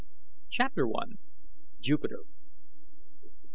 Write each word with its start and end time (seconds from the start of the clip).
CHAPTER 0.49 0.87
1. 0.87 1.19
JUPITER. 1.79 2.21